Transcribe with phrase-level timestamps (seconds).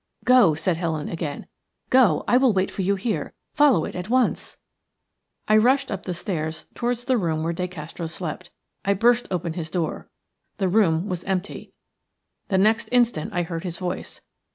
[0.25, 1.45] "Go," said Helen again.
[1.91, 3.35] "Go; I will wait for you here.
[3.53, 4.57] Follow it at once."
[5.47, 8.49] I rushed up the stairs towards the room where De Castro slept.
[8.83, 10.09] I burst open his door.
[10.57, 11.73] The room was empty.
[12.47, 14.21] The next instant I heard his voice.